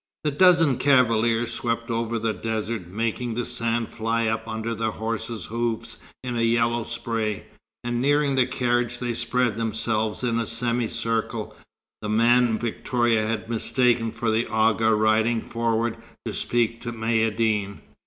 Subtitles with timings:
[0.23, 5.45] The dozen cavaliers swept over the desert, making the sand fly up under the horses'
[5.45, 7.45] hoofs in a yellow spray;
[7.83, 11.55] and nearing the carriage they spread themselves in a semi circle,
[12.01, 17.81] the man Victoria had mistaken for the Agha riding forward to speak to Maïeddine.